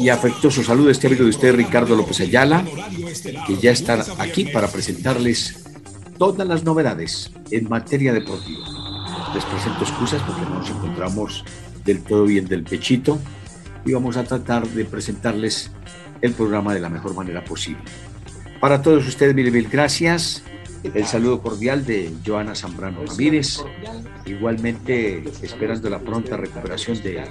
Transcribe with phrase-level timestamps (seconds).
[0.00, 2.64] y afectuoso saludo a este amigo de usted, Ricardo López Ayala,
[3.46, 5.62] que ya está aquí para presentarles
[6.16, 8.64] todas las novedades en materia deportiva.
[9.34, 11.44] Les presento excusas porque no nos encontramos
[11.84, 13.18] del todo bien del pechito
[13.84, 15.70] y vamos a tratar de presentarles
[16.22, 17.82] el programa de la mejor manera posible.
[18.58, 20.42] Para todos ustedes, mil mil gracias.
[20.82, 23.58] El saludo cordial de Joana Zambrano Ramírez.
[24.24, 27.22] Igualmente esperando la pronta recuperación de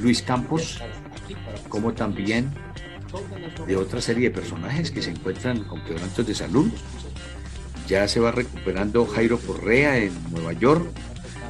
[0.00, 0.80] Luis Campos,
[1.68, 2.52] como también
[3.66, 6.70] de otra serie de personajes que se encuentran con quebrantos de salud.
[7.88, 10.86] Ya se va recuperando Jairo Correa en Nueva York,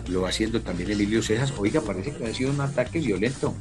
[0.09, 1.53] lo va haciendo también Emilio Cejas.
[1.59, 3.55] Oiga, parece que ha sido un ataque violento.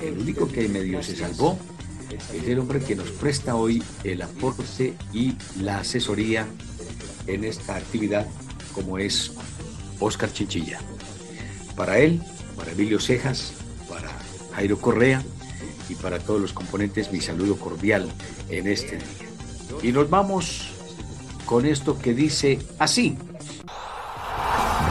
[0.00, 1.58] El único que medio se salvó
[2.32, 6.46] es el hombre que nos presta hoy el aporte y la asesoría
[7.26, 8.26] en esta actividad,
[8.72, 9.32] como es
[9.98, 10.78] Oscar Chinchilla.
[11.74, 12.22] Para él,
[12.56, 13.54] para Emilio Cejas,
[13.88, 14.10] para
[14.54, 15.24] Jairo Correa
[15.94, 18.10] y para todos los componentes mi saludo cordial
[18.48, 19.28] en este día.
[19.82, 20.68] Y nos vamos
[21.44, 23.16] con esto que dice así.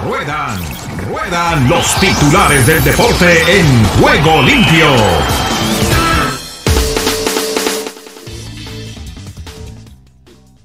[0.06, 0.60] Ruedan,
[1.10, 4.88] ruedan los titulares del deporte en juego limpio.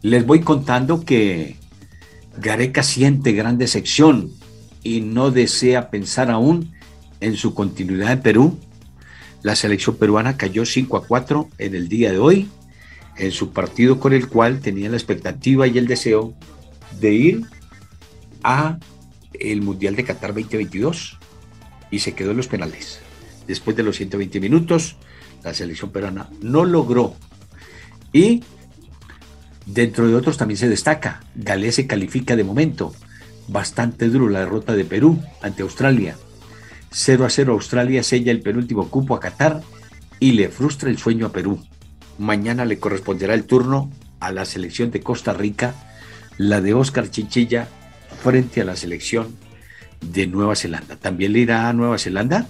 [0.03, 1.57] Les voy contando que
[2.37, 4.31] Gareca siente gran decepción
[4.83, 6.73] y no desea pensar aún
[7.21, 8.59] en su continuidad en Perú.
[9.43, 12.49] La selección peruana cayó 5 a 4 en el día de hoy,
[13.17, 16.35] en su partido con el cual tenía la expectativa y el deseo
[17.01, 17.43] de ir
[18.43, 18.79] a
[19.39, 21.19] el Mundial de Qatar 2022
[21.91, 23.01] y se quedó en los penales.
[23.47, 24.97] Después de los 120 minutos,
[25.43, 27.15] la selección peruana no logró.
[28.13, 28.43] Y
[29.67, 32.93] dentro de otros también se destaca, Galés se califica de momento.
[33.49, 36.17] Bastante duro la derrota de Perú ante Australia.
[36.91, 39.61] 0 a 0 Australia sella el penúltimo cupo a Qatar
[40.21, 41.63] y le frustra el sueño a Perú.
[42.19, 43.91] Mañana le corresponderá el turno
[44.21, 45.75] a la selección de Costa Rica,
[46.37, 47.69] la de Oscar Chinchilla
[48.23, 49.37] frente a la selección
[50.01, 50.97] de Nueva Zelanda.
[50.97, 52.49] ¿También le irá a Nueva Zelanda?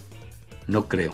[0.67, 1.13] No creo.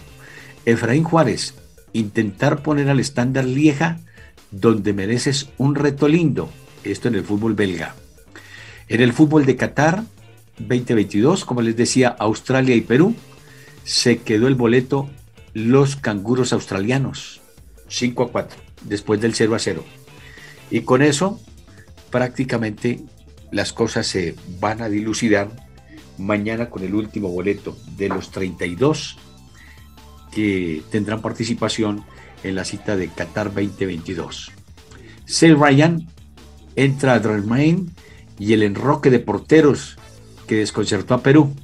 [0.65, 1.55] Efraín Juárez,
[1.93, 3.99] intentar poner al estándar Lieja
[4.51, 6.51] donde mereces un reto lindo.
[6.85, 7.95] Esto en el fútbol belga.
[8.89, 10.05] En el fútbol de Qatar
[10.59, 13.15] 2022, como les decía, Australia y Perú,
[13.85, 15.11] se quedó el boleto
[15.53, 17.41] los canguros australianos.
[17.89, 19.85] 5 a 4, después del 0 a 0.
[20.71, 21.41] Y con eso
[22.11, 23.01] prácticamente
[23.51, 25.51] las cosas se van a dilucidar
[26.19, 29.17] mañana con el último boleto de los 32
[30.33, 32.05] que tendrán participación
[32.43, 34.53] en la cita de Qatar 2022.
[35.25, 36.07] Sel Ryan
[36.77, 37.91] entra a Dramain
[38.39, 39.97] y el enroque de porteros
[40.45, 41.55] que desconcertó a Perú.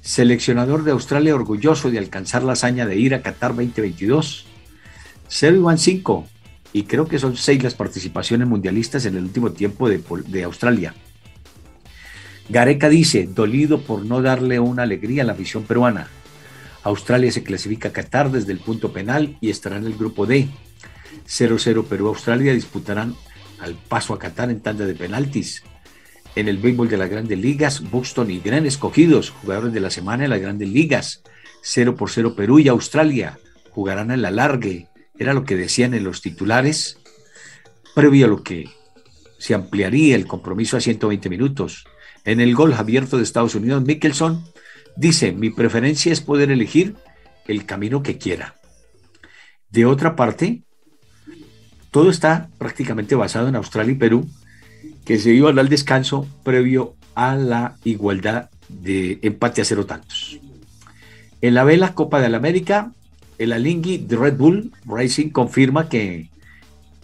[0.00, 4.46] Seleccionador de Australia orgulloso de alcanzar la hazaña de ir a Qatar 2022.
[5.28, 6.26] 0 y 5
[6.72, 10.94] y creo que son seis las participaciones mundialistas en el último tiempo de, de Australia.
[12.48, 16.08] Gareca dice, dolido por no darle una alegría a la afición peruana.
[16.82, 20.48] Australia se clasifica a Qatar desde el punto penal y estará en el grupo D.
[21.26, 23.14] 0-0 Perú-Australia disputarán
[23.60, 25.62] al paso a Qatar en tanda de penaltis.
[26.34, 30.24] En el béisbol de las grandes ligas, Buxton y Gran escogidos, jugadores de la semana
[30.24, 31.22] en las grandes ligas.
[31.62, 33.38] 0 por 0 Perú y Australia
[33.70, 34.88] jugarán en la largue
[35.18, 36.98] era lo que decían en los titulares,
[37.94, 38.68] previo a lo que
[39.38, 41.84] se ampliaría el compromiso a 120 minutos.
[42.24, 44.44] En el gol abierto de Estados Unidos, Mickelson
[44.96, 46.96] dice, mi preferencia es poder elegir
[47.46, 48.56] el camino que quiera.
[49.70, 50.62] De otra parte,
[51.90, 54.28] todo está prácticamente basado en Australia y Perú,
[55.04, 60.38] que se iban al descanso previo a la igualdad de empate a cero tantos.
[61.40, 62.92] En la vela Copa de la América,
[63.38, 66.30] el Alingui de Red Bull Racing confirma que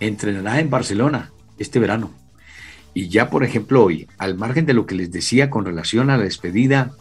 [0.01, 2.13] entrenará en Barcelona este verano.
[2.95, 6.17] Y ya, por ejemplo, hoy, al margen de lo que les decía con relación a
[6.17, 6.93] la despedida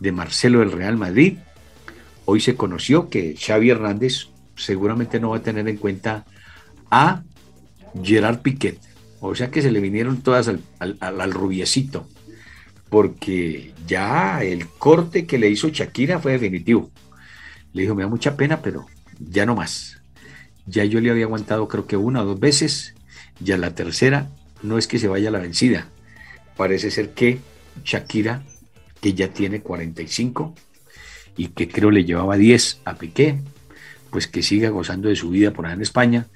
[0.00, 1.38] de Marcelo del Real Madrid,
[2.24, 6.24] hoy se conoció que Xavi Hernández seguramente no va a tener en cuenta
[6.90, 7.22] a
[8.02, 8.78] Gerard Piquet.
[9.20, 12.06] O sea que se le vinieron todas al, al rubiecito,
[12.88, 16.90] porque ya el corte que le hizo Shakira fue definitivo.
[17.72, 18.86] Le dijo, me da mucha pena, pero
[19.18, 19.98] ya no más.
[20.66, 22.94] Ya yo le había aguantado creo que una o dos veces
[23.38, 24.28] Ya la tercera
[24.62, 25.88] no es que se vaya la vencida.
[26.56, 27.38] Parece ser que
[27.84, 28.42] Shakira,
[29.00, 30.54] que ya tiene 45
[31.36, 33.38] y que creo le llevaba 10 a Piqué,
[34.10, 36.26] pues que siga gozando de su vida por allá en España,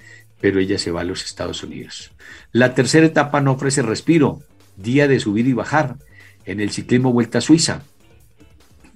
[0.41, 2.11] pero ella se va a los Estados Unidos.
[2.53, 4.41] La tercera etapa no ofrece respiro,
[4.77, 5.97] día de subir y bajar
[6.45, 7.83] en el ciclismo Vuelta a Suiza.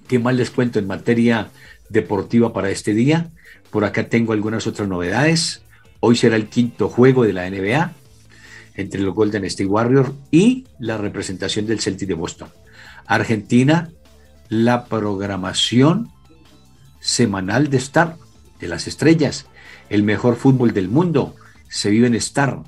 [0.07, 1.49] ¿Qué más les cuento en materia
[1.89, 3.29] deportiva para este día?
[3.71, 5.61] Por acá tengo algunas otras novedades.
[5.99, 7.93] Hoy será el quinto juego de la NBA
[8.75, 12.49] entre los Golden State Warriors y la representación del Celtic de Boston.
[13.05, 13.89] Argentina,
[14.49, 16.11] la programación
[16.99, 18.17] semanal de Star,
[18.67, 19.45] las estrellas,
[19.89, 21.35] el mejor fútbol del mundo,
[21.69, 22.59] se vive en Star.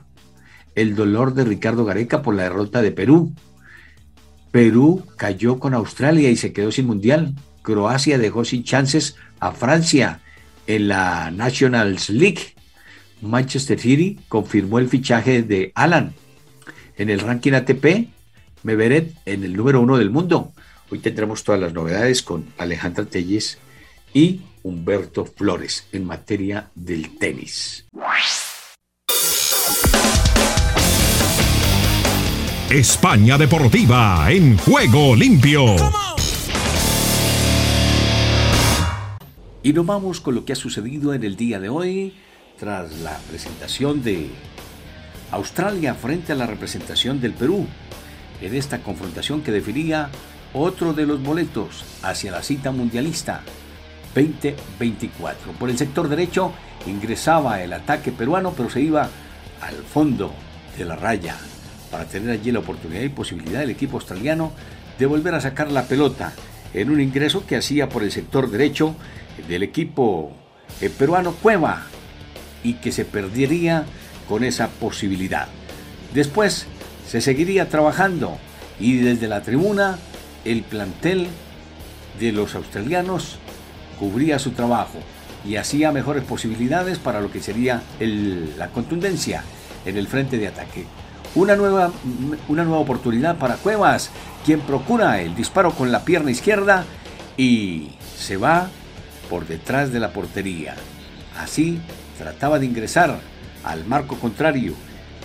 [0.75, 3.33] El dolor de Ricardo Gareca por la derrota de Perú.
[4.51, 7.33] Perú cayó con Australia y se quedó sin mundial.
[7.61, 10.21] Croacia dejó sin chances a Francia
[10.67, 12.53] en la Nationals League.
[13.21, 16.13] Manchester City confirmó el fichaje de Alan.
[16.97, 18.09] En el ranking ATP,
[18.63, 20.51] Meveret en el número uno del mundo.
[20.89, 23.57] Hoy tendremos todas las novedades con Alejandra Telles
[24.13, 27.87] y Humberto Flores en materia del tenis.
[32.69, 35.77] España Deportiva en juego limpio.
[39.63, 42.17] Y nos vamos con lo que ha sucedido en el día de hoy
[42.59, 44.29] tras la presentación de
[45.31, 47.65] Australia frente a la representación del Perú
[48.41, 50.09] en esta confrontación que definía
[50.53, 53.43] otro de los boletos hacia la cita mundialista
[54.17, 55.51] 2024.
[55.53, 56.51] Por el sector derecho
[56.87, 59.09] ingresaba el ataque peruano, pero se iba
[59.61, 60.33] al fondo
[60.77, 61.35] de la raya
[61.91, 64.51] para tener allí la oportunidad y posibilidad del equipo australiano
[64.97, 66.33] de volver a sacar la pelota
[66.73, 68.95] en un ingreso que hacía por el sector derecho
[69.47, 70.31] del equipo
[70.81, 71.83] eh, peruano Cueva
[72.63, 73.85] y que se perdería
[74.27, 75.47] con esa posibilidad.
[76.13, 76.65] Después
[77.07, 78.37] se seguiría trabajando
[78.79, 79.97] y desde la tribuna
[80.43, 81.27] el plantel
[82.19, 83.37] de los australianos
[83.99, 84.99] cubría su trabajo
[85.45, 89.43] y hacía mejores posibilidades para lo que sería la contundencia
[89.85, 90.85] en el frente de ataque.
[91.35, 91.91] Una nueva,
[92.47, 94.09] una nueva oportunidad para Cuevas,
[94.45, 96.85] quien procura el disparo con la pierna izquierda
[97.37, 98.69] y se va
[99.29, 100.75] por detrás de la portería.
[101.37, 101.79] Así
[102.17, 103.19] trataba de ingresar
[103.63, 104.73] al marco contrario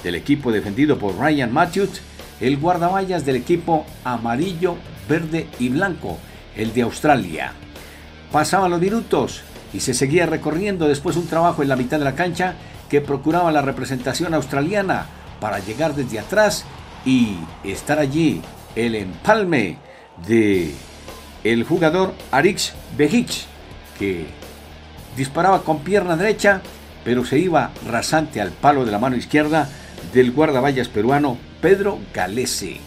[0.02, 2.02] del equipo defendido por Ryan Matthews,
[2.40, 4.76] el guardaballas del equipo amarillo,
[5.08, 6.18] verde y blanco,
[6.56, 7.52] el de Australia.
[8.32, 9.43] Pasaban los minutos
[9.75, 12.55] y se seguía recorriendo después un trabajo en la mitad de la cancha
[12.88, 15.06] que procuraba la representación australiana
[15.38, 16.64] para llegar desde atrás
[17.05, 18.40] y estar allí
[18.75, 19.76] el empalme
[20.26, 20.73] de
[21.44, 23.44] el jugador Arix Bejic
[23.99, 24.26] que
[25.17, 26.62] disparaba con pierna derecha
[27.05, 29.69] pero se iba rasante al palo de la mano izquierda
[30.12, 32.78] del guardaballas peruano Pedro Galese.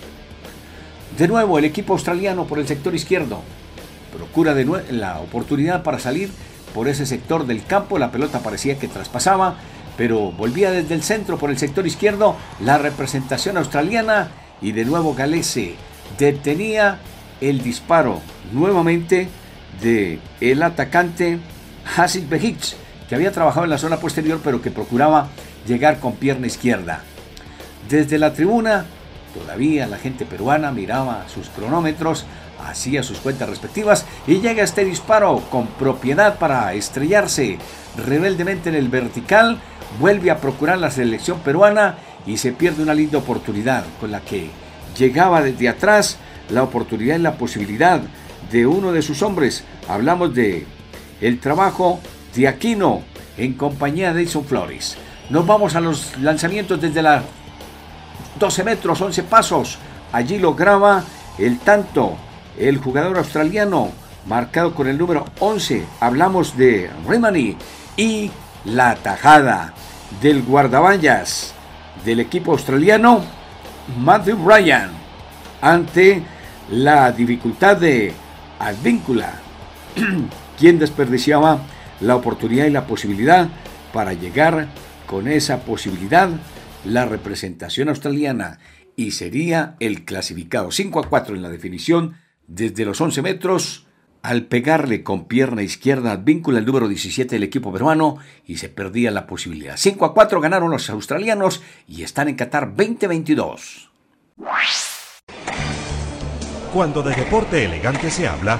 [1.17, 3.41] De nuevo el equipo australiano por el sector izquierdo.
[4.15, 6.29] Procura de nuevo la oportunidad para salir
[6.73, 7.99] por ese sector del campo.
[7.99, 9.55] La pelota parecía que traspasaba,
[9.97, 14.29] pero volvía desde el centro por el sector izquierdo la representación australiana
[14.61, 15.75] y de nuevo Galese
[16.17, 16.99] detenía
[17.41, 18.21] el disparo
[18.53, 19.27] nuevamente
[19.81, 21.39] de el atacante
[21.97, 22.75] Hasid Behic
[23.09, 25.27] que había trabajado en la zona posterior pero que procuraba
[25.67, 27.01] llegar con pierna izquierda.
[27.89, 28.85] Desde la tribuna,
[29.33, 32.25] todavía la gente peruana miraba sus cronómetros,
[32.63, 37.57] hacía sus cuentas respectivas y llega este disparo con propiedad para estrellarse
[37.97, 39.59] rebeldemente en el vertical,
[39.99, 44.49] vuelve a procurar la selección peruana y se pierde una linda oportunidad con la que
[44.97, 46.17] llegaba desde atrás
[46.49, 48.01] la oportunidad y la posibilidad
[48.51, 49.63] de uno de sus hombres.
[49.87, 50.65] Hablamos de
[51.21, 51.99] el trabajo
[52.35, 53.01] de Aquino
[53.37, 54.97] en compañía de Edson Flores.
[55.29, 57.23] Nos vamos a los lanzamientos desde la
[58.39, 59.77] 12 metros, 11 pasos.
[60.11, 61.03] Allí lograba
[61.37, 62.15] el tanto
[62.57, 63.91] el jugador australiano
[64.27, 65.83] marcado con el número 11.
[65.99, 67.57] Hablamos de Remani
[67.97, 68.31] y
[68.65, 69.73] la tajada
[70.21, 71.53] del guardaballas
[72.03, 73.23] del equipo australiano
[73.99, 74.89] Matthew Ryan
[75.61, 76.23] ante
[76.69, 78.13] la dificultad de
[78.59, 79.33] Advíncula,
[80.57, 81.59] quien desperdiciaba
[82.01, 83.47] la oportunidad y la posibilidad
[83.93, 84.67] para llegar
[85.05, 86.29] con esa posibilidad
[86.83, 88.59] la representación australiana
[88.95, 92.15] y sería el clasificado 5 a 4 en la definición
[92.47, 93.85] desde los 11 metros
[94.21, 99.11] al pegarle con pierna izquierda víncula el número 17 del equipo peruano y se perdía
[99.11, 99.77] la posibilidad.
[99.77, 103.91] 5 a 4 ganaron los australianos y están en Qatar 2022.
[106.73, 108.59] Cuando de deporte elegante se habla,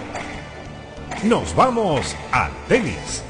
[1.24, 3.24] nos vamos al tenis.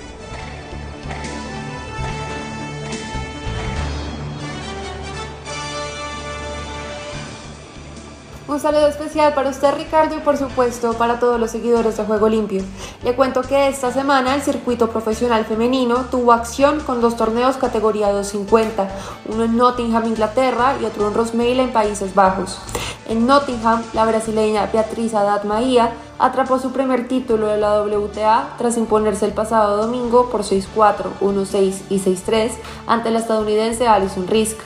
[8.56, 12.30] Un saludo especial para usted Ricardo y por supuesto para todos los seguidores de Juego
[12.30, 12.64] Limpio.
[13.04, 18.14] Le cuento que esta semana el circuito profesional femenino tuvo acción con dos torneos categoría
[18.14, 18.88] 250,
[19.26, 22.62] uno en Nottingham, Inglaterra y otro en Rosmale en Países Bajos.
[23.08, 28.78] En Nottingham, la brasileña Beatriz Haddad Maía atrapó su primer título de la WTA tras
[28.78, 32.52] imponerse el pasado domingo por 6-4, 1-6 y 6-3
[32.88, 34.58] ante la estadounidense Alison Risk.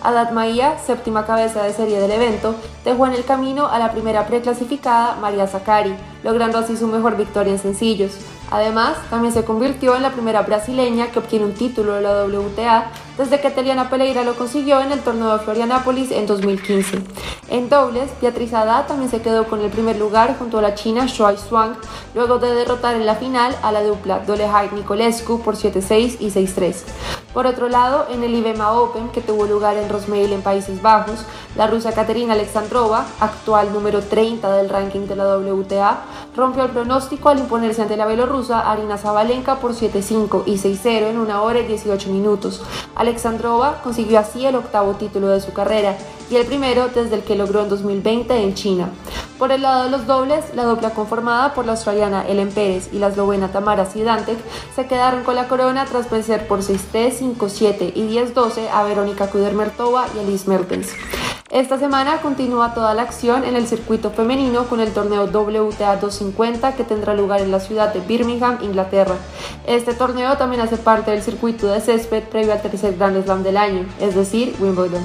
[0.00, 4.28] Haddad Maía, séptima cabeza de serie del evento, dejó en el camino a la primera
[4.28, 8.12] preclasificada María Zakari, logrando así su mejor victoria en sencillos.
[8.52, 12.92] Además, también se convirtió en la primera brasileña que obtiene un título de la WTA
[13.18, 17.02] desde que Teliana Pereira lo consiguió en el torneo de Florianápolis en 2015.
[17.50, 21.06] En dobles, Beatriz Haddad también se quedó con el primer lugar junto a la china
[21.06, 21.74] Shuai Swang,
[22.14, 26.84] luego de derrotar en la final a la dupla Dolehai Nicolescu por 7-6 y 6-3.
[27.32, 31.24] Por otro lado, en el IBEMA Open, que tuvo lugar en Rosmale en Países Bajos,
[31.56, 36.00] la rusa Katerina Alexandrova, actual número 30 del ranking de la WTA,
[36.34, 41.18] rompió el pronóstico al imponerse ante la bielorrusa Arina Zabalenka por 7-5 y 6-0 en
[41.18, 42.62] una hora y 18 minutos.
[43.08, 45.96] Alexandrova consiguió así el octavo título de su carrera
[46.30, 48.90] y el primero desde el que logró en 2020 en China.
[49.38, 52.98] Por el lado de los dobles, la dupla conformada por la australiana Ellen Pérez y
[52.98, 54.36] la eslovena Tamara Sidantek
[54.74, 60.06] se quedaron con la corona tras vencer por 6-3, 5-7 y 10-12 a Verónica Kudermertova
[60.14, 60.90] y Alice Mertens.
[61.50, 66.76] Esta semana continúa toda la acción en el circuito femenino con el torneo WTA 250
[66.76, 69.14] que tendrá lugar en la ciudad de Birmingham, Inglaterra.
[69.66, 73.56] Este torneo también hace parte del circuito de césped previo al tercer Grand Slam del
[73.56, 75.02] año, es decir, Wimbledon.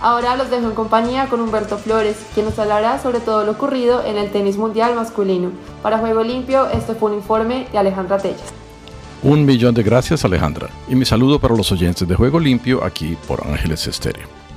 [0.00, 4.04] Ahora los dejo en compañía con Humberto Flores, quien nos hablará sobre todo lo ocurrido
[4.04, 5.50] en el tenis mundial masculino.
[5.82, 8.54] Para Juego Limpio, este fue un informe de Alejandra Tellas.
[9.24, 13.18] Un millón de gracias Alejandra y mi saludo para los oyentes de Juego Limpio aquí
[13.26, 14.49] por Ángeles Estéreo.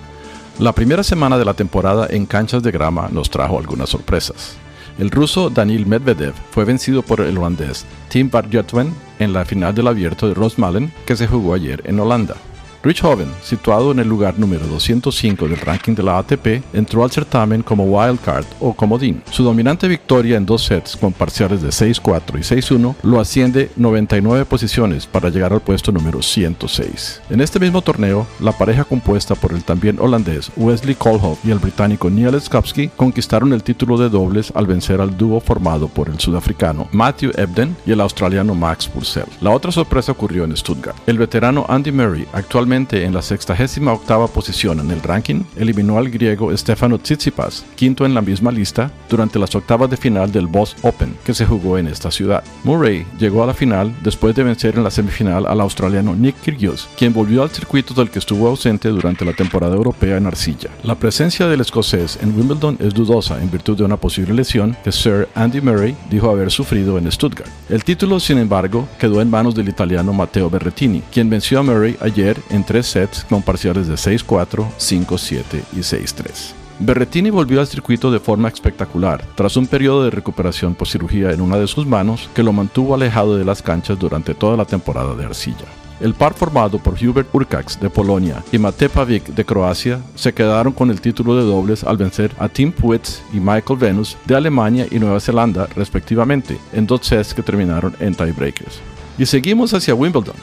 [0.60, 4.55] La primera semana de la temporada en canchas de grama nos trajo algunas sorpresas.
[5.00, 9.88] El ruso Daniil Medvedev fue vencido por el holandés Tim Barjotwen en la final del
[9.88, 12.36] abierto de Rosmalen que se jugó ayer en Holanda.
[12.85, 17.11] Rich Hoven, situado en el lugar número 205 del ranking de la ATP, entró al
[17.11, 19.23] certamen como wildcard o comodín.
[19.31, 24.43] Su dominante victoria en dos sets con parciales de 6-4 y 6-1 lo asciende 99
[24.43, 27.21] posiciones para llegar al puesto número 106.
[27.29, 31.59] En este mismo torneo, la pareja compuesta por el también holandés Wesley Koolhof y el
[31.59, 36.19] británico Neil Skapski conquistaron el título de dobles al vencer al dúo formado por el
[36.19, 39.23] sudafricano Matthew Ebden y el australiano Max Purcell.
[39.39, 40.97] La otra sorpresa ocurrió en Stuttgart.
[41.07, 44.01] El veterano Andy Murray, actualmente en la 68
[44.34, 49.38] posición en el ranking, eliminó al griego Stefano Tsitsipas, quinto en la misma lista, durante
[49.38, 52.44] las octavas de final del Boss Open, que se jugó en esta ciudad.
[52.63, 56.89] Murray llegó a la final después de vencer en la semifinal al australiano Nick Kyrgios,
[56.98, 60.72] quien volvió al circuito del que estuvo ausente durante la temporada europea en arcilla.
[60.82, 64.92] La presencia del escocés en Wimbledon es dudosa en virtud de una posible lesión que
[64.92, 67.51] Sir Andy Murray dijo haber sufrido en Stuttgart.
[67.70, 71.96] El título, sin embargo, quedó en manos del italiano Matteo Berrettini, quien venció a Murray
[72.01, 75.43] ayer en tres sets con parciales de 6-4, 5-7
[75.74, 76.53] y 6-3.
[76.79, 81.41] Berrettini volvió al circuito de forma espectacular, tras un periodo de recuperación por cirugía en
[81.41, 85.15] una de sus manos que lo mantuvo alejado de las canchas durante toda la temporada
[85.15, 85.65] de arcilla.
[86.00, 90.74] El par formado por Hubert Urkax de Polonia y Mate Pavic de Croacia se quedaron
[90.74, 94.88] con el título de dobles al vencer a Tim Puetz y Michael Venus de Alemania
[94.91, 98.82] y Nueva Zelanda respectivamente en dos sets que terminaron en tiebreakers.
[99.17, 100.36] Y seguimos hacia Wimbledon,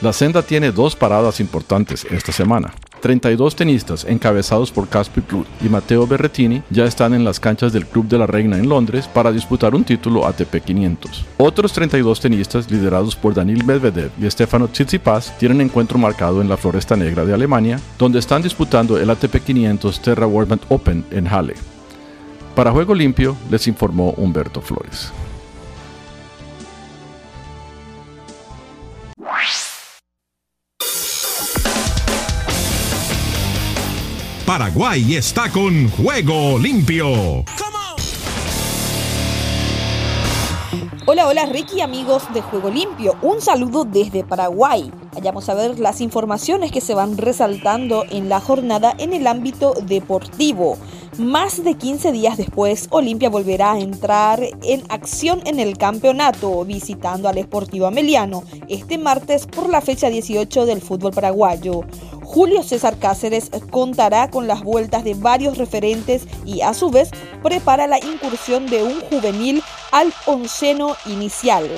[0.00, 2.74] la senda tiene dos paradas importantes esta semana.
[3.00, 7.86] 32 tenistas encabezados por Casper Ruud y Matteo Berrettini ya están en las canchas del
[7.86, 11.26] Club de la Reina en Londres para disputar un título ATP 500.
[11.36, 16.56] Otros 32 tenistas liderados por Daniil Medvedev y Stefano Tsitsipas tienen encuentro marcado en la
[16.56, 21.54] Floresta Negra de Alemania, donde están disputando el ATP 500 Terra World Open en Halle.
[22.54, 25.12] Para Juego Limpio les informó Humberto Flores.
[34.46, 37.44] Paraguay está con Juego Limpio.
[41.06, 43.16] Hola, hola Ricky amigos de Juego Limpio.
[43.22, 44.92] Un saludo desde Paraguay.
[45.14, 49.72] Vayamos a ver las informaciones que se van resaltando en la jornada en el ámbito
[49.82, 50.76] deportivo.
[51.18, 57.28] Más de 15 días después, Olimpia volverá a entrar en acción en el campeonato, visitando
[57.28, 61.82] al Esportivo Ameliano este martes por la fecha 18 del fútbol paraguayo.
[62.24, 67.10] Julio César Cáceres contará con las vueltas de varios referentes y a su vez
[67.42, 69.62] prepara la incursión de un juvenil
[69.92, 71.68] al onceno inicial.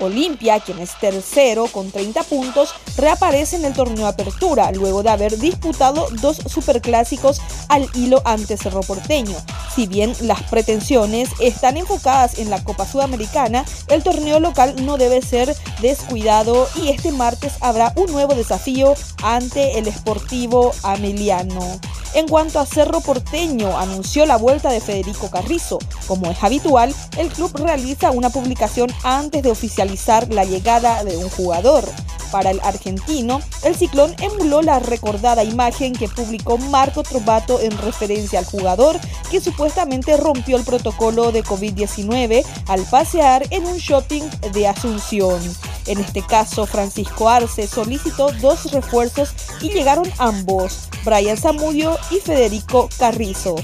[0.00, 5.38] Olimpia, quien es tercero con 30 puntos, reaparece en el torneo Apertura, luego de haber
[5.38, 9.36] disputado dos superclásicos al hilo ante Cerro Porteño.
[9.74, 15.20] Si bien las pretensiones están enfocadas en la Copa Sudamericana, el torneo local no debe
[15.20, 21.80] ser descuidado y este martes habrá un nuevo desafío ante el Sportivo Ameliano.
[22.14, 25.80] En cuanto a Cerro Porteño, anunció la vuelta de Federico Carrizo.
[26.06, 29.83] Como es habitual, el club realiza una publicación antes de oficializar
[30.30, 31.84] la llegada de un jugador.
[32.32, 38.40] Para el argentino, el ciclón emuló la recordada imagen que publicó Marco Trovato en referencia
[38.40, 38.98] al jugador
[39.30, 44.22] que supuestamente rompió el protocolo de COVID-19 al pasear en un shopping
[44.52, 45.40] de Asunción.
[45.86, 52.88] En este caso, Francisco Arce solicitó dos refuerzos y llegaron ambos, Brian Zamudio y Federico
[52.98, 53.54] Carrizo.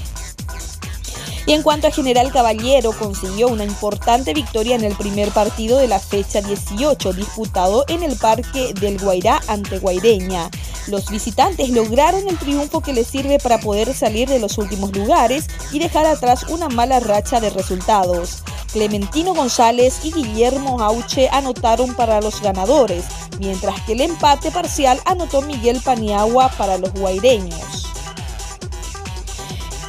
[1.45, 5.87] Y en cuanto a General Caballero, consiguió una importante victoria en el primer partido de
[5.87, 10.49] la fecha 18, disputado en el Parque del Guairá ante Guaireña.
[10.87, 15.47] Los visitantes lograron el triunfo que les sirve para poder salir de los últimos lugares
[15.71, 18.43] y dejar atrás una mala racha de resultados.
[18.71, 23.05] Clementino González y Guillermo Auche anotaron para los ganadores,
[23.39, 27.91] mientras que el empate parcial anotó Miguel Paniagua para los guaireños.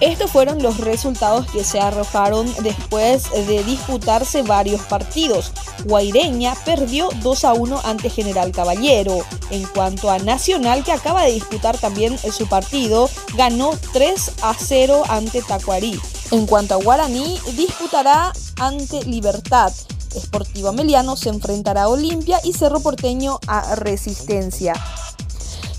[0.02, 5.52] Estos fueron los resultados que se arrojaron después de disputarse varios partidos.
[5.84, 9.24] Guaireña perdió 2 a 1 ante General Caballero.
[9.50, 15.04] En cuanto a Nacional, que acaba de disputar también su partido, ganó 3 a 0
[15.08, 16.00] ante Tacuarí.
[16.32, 19.72] En cuanto a Guaraní, disputará ante Libertad.
[20.16, 24.74] Esportivo Ameliano se enfrentará a Olimpia y Cerro Porteño a Resistencia.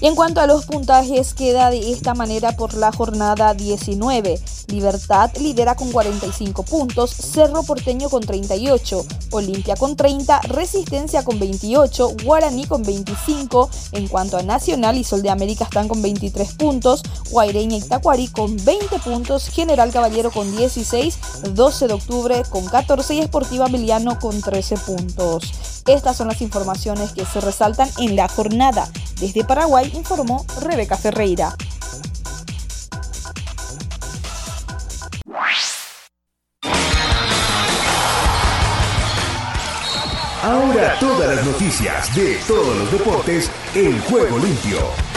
[0.01, 4.39] Y en cuanto a los puntajes, queda de esta manera por la jornada 19.
[4.67, 12.15] Libertad lidera con 45 puntos, Cerro Porteño con 38, Olimpia con 30, Resistencia con 28,
[12.23, 13.69] Guaraní con 25.
[13.91, 18.27] En cuanto a Nacional y Sol de América están con 23 puntos, Guaireña y Tacuarí
[18.27, 21.17] con 20 puntos, General Caballero con 16,
[21.53, 25.72] 12 de octubre con 14 y Esportiva Meliano con 13 puntos.
[25.87, 28.87] Estas son las informaciones que se resaltan en la jornada.
[29.19, 31.55] Desde Paraguay informó Rebeca Ferreira.
[40.43, 45.12] Ahora todas las noticias de todos los deportes en juego limpio.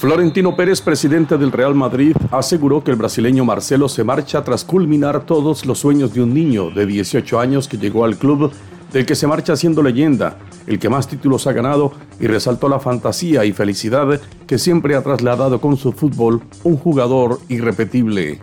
[0.00, 5.26] Florentino Pérez, presidente del Real Madrid, aseguró que el brasileño Marcelo se marcha tras culminar
[5.26, 8.50] todos los sueños de un niño de 18 años que llegó al club
[8.94, 12.80] del que se marcha siendo leyenda, el que más títulos ha ganado y resaltó la
[12.80, 18.40] fantasía y felicidad que siempre ha trasladado con su fútbol un jugador irrepetible.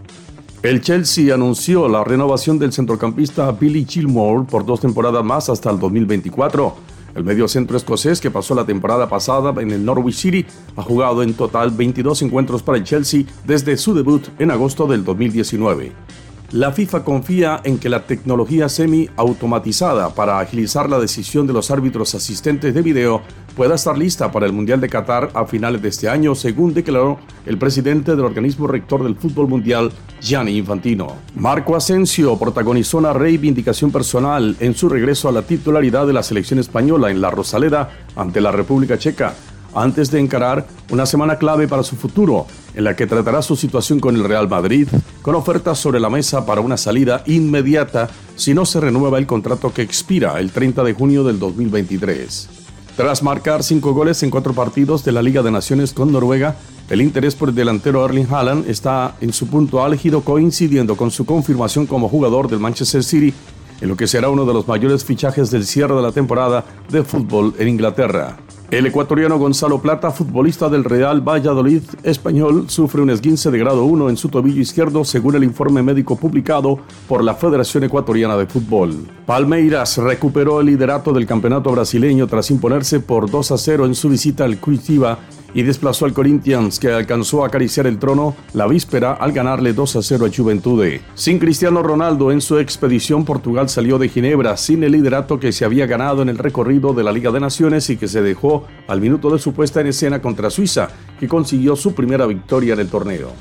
[0.62, 5.80] El Chelsea anunció la renovación del centrocampista Billy Gilmore por dos temporadas más hasta el
[5.80, 10.84] 2024 el medio centro escocés que pasó la temporada pasada en el Norwich City ha
[10.84, 16.07] jugado en total 22 encuentros para el Chelsea desde su debut en agosto del 2019.
[16.54, 22.16] La FIFA confía en que la tecnología semi-automatizada para agilizar la decisión de los árbitros
[22.16, 23.22] asistentes de video
[23.58, 27.20] pueda estar lista para el Mundial de Qatar a finales de este año, según declaró
[27.46, 31.18] el presidente del organismo rector del fútbol mundial, Gianni Infantino.
[31.36, 36.60] Marco Asensio protagonizó una reivindicación personal en su regreso a la titularidad de la selección
[36.60, 39.34] española en la Rosaleda ante la República Checa
[39.76, 44.00] antes de encarar una semana clave para su futuro, en la que tratará su situación
[44.00, 44.88] con el Real Madrid,
[45.24, 49.74] con ofertas sobre la mesa para una salida inmediata si no se renueva el contrato
[49.74, 52.50] que expira el 30 de junio del 2023.
[52.96, 56.56] Tras marcar cinco goles en cuatro partidos de la Liga de Naciones con Noruega,
[56.92, 61.26] el interés por el delantero Erling Haaland está en su punto álgido coincidiendo con su
[61.26, 63.34] confirmación como jugador del Manchester City
[63.82, 67.04] en lo que será uno de los mayores fichajes del cierre de la temporada de
[67.04, 68.38] fútbol en Inglaterra.
[68.70, 74.10] El ecuatoriano Gonzalo Plata, futbolista del Real Valladolid español, sufre un esguince de grado 1
[74.10, 76.78] en su tobillo izquierdo según el informe médico publicado
[77.08, 79.08] por la Federación Ecuatoriana de Fútbol.
[79.26, 84.10] Palmeiras recuperó el liderato del campeonato brasileño tras imponerse por 2 a 0 en su
[84.10, 85.18] visita al Curitiba
[85.58, 89.96] y desplazó al Corinthians que alcanzó a acariciar el trono la víspera al ganarle 2
[89.96, 91.02] a 0 a Juventude.
[91.16, 95.66] Sin Cristiano Ronaldo en su expedición Portugal salió de Ginebra sin el liderato que se
[95.66, 99.02] había ganado en el recorrido de la Liga de Naciones y que se dejó al
[99.02, 100.90] minuto de su puesta en escena contra Suiza,
[101.20, 103.32] que consiguió su primera victoria en el torneo.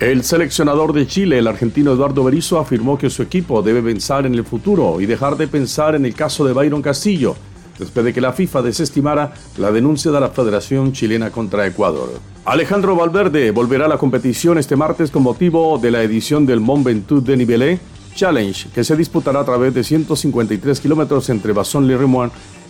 [0.00, 4.34] El seleccionador de Chile, el argentino Eduardo Berizzo, afirmó que su equipo debe pensar en
[4.34, 7.36] el futuro y dejar de pensar en el caso de Byron Castillo,
[7.78, 12.08] después de que la FIFA desestimara la denuncia de la Federación Chilena contra Ecuador.
[12.44, 16.84] Alejandro Valverde volverá a la competición este martes con motivo de la edición del Mont
[16.84, 17.80] Ventoux de Nivelle
[18.14, 21.98] Challenge, que se disputará a través de 153 kilómetros entre basson le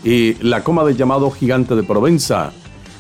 [0.05, 2.53] y la coma de llamado Gigante de Provenza.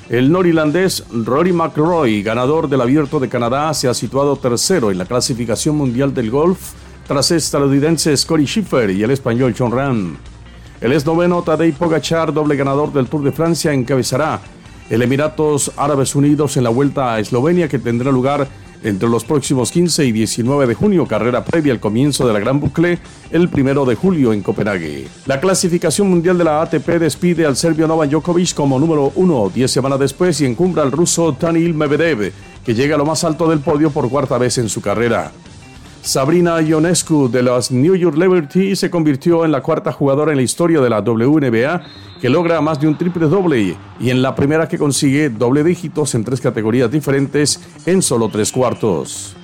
[0.09, 5.07] El norirlandés Rory McRoy, ganador del Abierto de Canadá, se ha situado tercero en la
[5.07, 6.73] clasificación mundial del golf
[7.07, 10.17] tras el estadounidense Scotty Schiffer y el español John Ram.
[10.85, 14.38] El esnoveno Tadej Pogachar, doble ganador del Tour de Francia, encabezará
[14.90, 18.47] el Emiratos Árabes Unidos en la Vuelta a Eslovenia que tendrá lugar
[18.83, 22.61] entre los próximos 15 y 19 de junio, carrera previa al comienzo de la Gran
[22.61, 22.99] Bucle
[23.31, 25.09] el primero de julio en Copenhague.
[25.25, 29.70] La clasificación mundial de la ATP despide al serbio Novak Djokovic como número uno, diez
[29.70, 32.31] semanas después y encumbra al ruso Tanil Medvedev,
[32.62, 35.33] que llega a lo más alto del podio por cuarta vez en su carrera.
[36.05, 40.43] Sabrina Ionescu de los New York Liberty se convirtió en la cuarta jugadora en la
[40.43, 41.83] historia de la WNBA
[42.21, 46.14] que logra más de un triple doble y en la primera que consigue doble dígitos
[46.14, 49.35] en tres categorías diferentes en solo tres cuartos.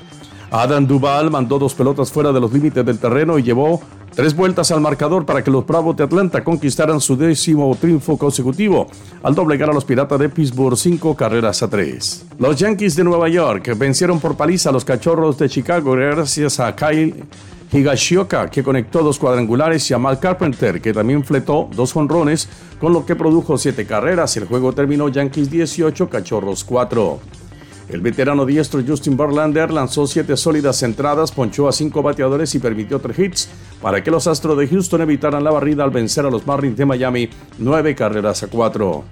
[0.50, 3.80] Adam Duval mandó dos pelotas fuera de los límites del terreno y llevó
[4.14, 8.88] Tres vueltas al marcador para que los Bravos de Atlanta conquistaran su décimo triunfo consecutivo
[9.22, 12.26] al doblegar a los Piratas de Pittsburgh cinco carreras a tres.
[12.38, 16.74] Los Yankees de Nueva York vencieron por paliza a los Cachorros de Chicago gracias a
[16.74, 17.24] Kyle
[17.72, 22.48] Higashioka, que conectó dos cuadrangulares, y a Mal Carpenter, que también fletó dos jonrones,
[22.80, 24.36] con lo que produjo siete carreras.
[24.36, 27.39] El juego terminó Yankees 18, Cachorros 4.
[27.90, 33.00] El veterano diestro Justin Verlander lanzó siete sólidas entradas, ponchó a cinco bateadores y permitió
[33.00, 33.48] tres hits
[33.82, 36.86] para que los Astros de Houston evitaran la barrida al vencer a los Marlins de
[36.86, 39.04] Miami nueve carreras a cuatro.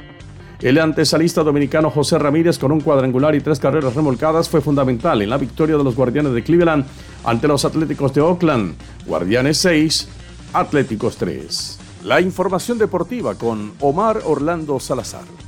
[0.60, 5.30] El antesalista dominicano José Ramírez con un cuadrangular y tres carreras remolcadas fue fundamental en
[5.30, 6.84] la victoria de los Guardianes de Cleveland
[7.24, 8.76] ante los Atléticos de Oakland.
[9.06, 10.08] Guardianes 6,
[10.52, 11.78] Atléticos 3.
[12.04, 15.47] La información deportiva con Omar Orlando Salazar.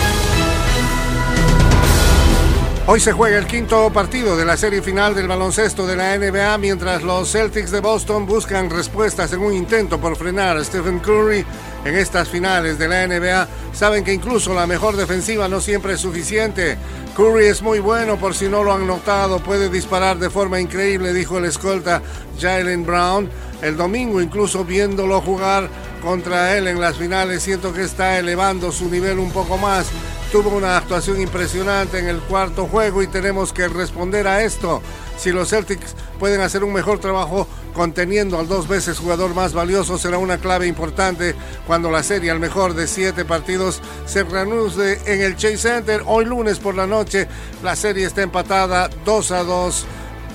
[2.93, 6.57] Hoy se juega el quinto partido de la serie final del baloncesto de la NBA
[6.57, 11.45] mientras los Celtics de Boston buscan respuestas en un intento por frenar a Stephen Curry
[11.85, 13.47] en estas finales de la NBA.
[13.71, 16.77] Saben que incluso la mejor defensiva no siempre es suficiente.
[17.15, 21.13] Curry es muy bueno, por si no lo han notado, puede disparar de forma increíble,
[21.13, 22.01] dijo el escolta
[22.41, 23.29] Jalen Brown.
[23.61, 25.69] El domingo, incluso viéndolo jugar
[26.03, 29.87] contra él en las finales, siento que está elevando su nivel un poco más
[30.31, 34.81] tuvo una actuación impresionante en el cuarto juego y tenemos que responder a esto.
[35.17, 39.97] Si los Celtics pueden hacer un mejor trabajo conteniendo al dos veces jugador más valioso,
[39.97, 41.35] será una clave importante
[41.67, 46.01] cuando la serie al mejor de siete partidos se reanude en el Chase Center.
[46.05, 47.27] Hoy lunes por la noche
[47.61, 49.85] la serie está empatada 2 a 2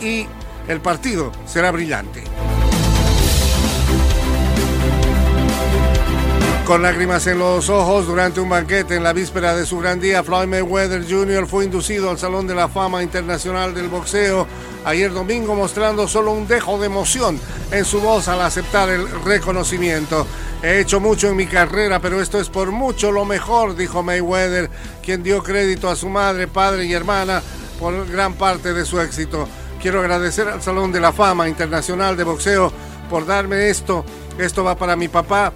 [0.02, 0.26] y
[0.68, 2.45] el partido será brillante.
[6.66, 10.24] Con lágrimas en los ojos durante un banquete en la víspera de su gran día,
[10.24, 11.46] Floyd Mayweather Jr.
[11.46, 14.48] fue inducido al Salón de la Fama Internacional del Boxeo
[14.84, 17.38] ayer domingo mostrando solo un dejo de emoción
[17.70, 20.26] en su voz al aceptar el reconocimiento.
[20.60, 24.68] He hecho mucho en mi carrera, pero esto es por mucho lo mejor, dijo Mayweather,
[25.04, 27.42] quien dio crédito a su madre, padre y hermana
[27.78, 29.48] por gran parte de su éxito.
[29.80, 32.72] Quiero agradecer al Salón de la Fama Internacional de Boxeo
[33.08, 34.04] por darme esto.
[34.36, 35.52] Esto va para mi papá,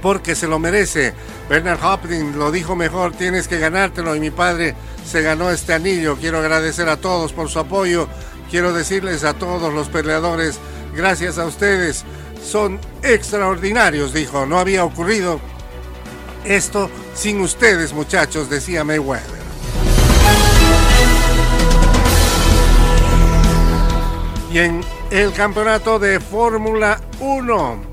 [0.00, 1.14] porque se lo merece.
[1.48, 4.74] Bernard Hopkins lo dijo mejor, tienes que ganártelo y mi padre
[5.06, 6.16] se ganó este anillo.
[6.16, 8.08] Quiero agradecer a todos por su apoyo.
[8.50, 10.58] Quiero decirles a todos los peleadores,
[10.94, 12.04] gracias a ustedes,
[12.42, 14.46] son extraordinarios, dijo.
[14.46, 15.40] No había ocurrido
[16.44, 19.38] esto sin ustedes, muchachos, decía Mayweather.
[24.50, 24.80] Y en
[25.10, 27.87] el campeonato de Fórmula 1,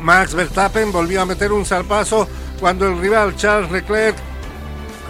[0.00, 2.28] Max Verstappen volvió a meter un zarpazo
[2.60, 4.16] cuando el rival Charles Leclerc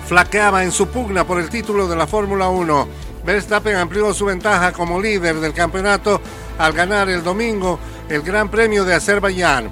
[0.07, 2.89] flaqueaba en su pugna por el título de la Fórmula 1.
[3.25, 6.21] Verstappen amplió su ventaja como líder del campeonato
[6.59, 9.71] al ganar el domingo el Gran Premio de Azerbaiyán.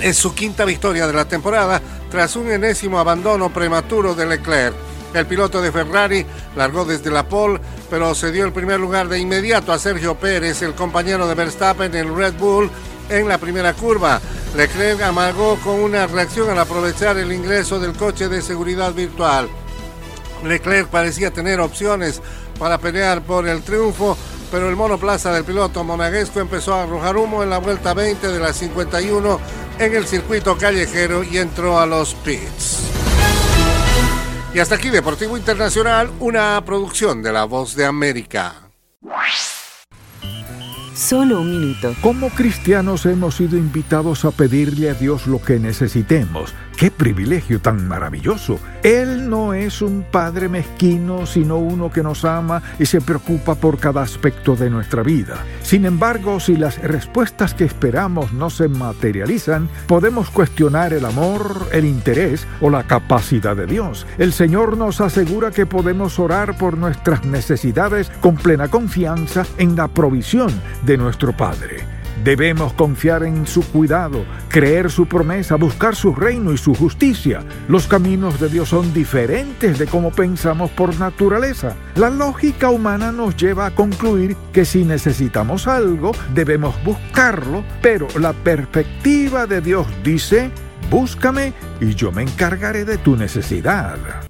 [0.00, 4.74] Es su quinta victoria de la temporada tras un enésimo abandono prematuro de Leclerc.
[5.12, 6.24] El piloto de Ferrari
[6.56, 10.74] largó desde la pole, pero cedió el primer lugar de inmediato a Sergio Pérez, el
[10.74, 12.70] compañero de Verstappen en Red Bull,
[13.10, 14.20] en la primera curva.
[14.56, 19.48] Leclerc amagó con una reacción al aprovechar el ingreso del coche de seguridad virtual.
[20.44, 22.22] Leclerc parecía tener opciones
[22.58, 24.16] para pelear por el triunfo,
[24.50, 28.38] pero el monoplaza del piloto monaguesco empezó a arrojar humo en la vuelta 20 de
[28.40, 29.40] la 51
[29.78, 32.78] en el circuito callejero y entró a los pits.
[34.52, 38.70] Y hasta aquí Deportivo Internacional, una producción de La Voz de América.
[41.00, 41.94] Solo un minuto.
[42.02, 47.86] Como cristianos hemos sido invitados a pedirle a Dios lo que necesitemos ¡Qué privilegio tan
[47.86, 48.58] maravilloso!
[48.82, 53.78] Él no es un padre mezquino, sino uno que nos ama y se preocupa por
[53.78, 55.44] cada aspecto de nuestra vida.
[55.62, 61.84] Sin embargo, si las respuestas que esperamos no se materializan, podemos cuestionar el amor, el
[61.84, 64.06] interés o la capacidad de Dios.
[64.16, 69.86] El Señor nos asegura que podemos orar por nuestras necesidades con plena confianza en la
[69.88, 70.50] provisión
[70.86, 71.84] de nuestro Padre.
[72.24, 77.42] Debemos confiar en su cuidado, creer su promesa, buscar su reino y su justicia.
[77.66, 81.76] Los caminos de Dios son diferentes de cómo pensamos por naturaleza.
[81.94, 88.34] La lógica humana nos lleva a concluir que si necesitamos algo, debemos buscarlo, pero la
[88.34, 90.50] perspectiva de Dios dice,
[90.90, 94.29] búscame y yo me encargaré de tu necesidad.